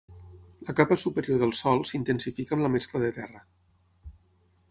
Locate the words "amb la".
2.57-2.73